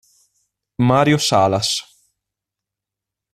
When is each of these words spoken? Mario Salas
Mario 0.89 1.19
Salas 1.19 1.85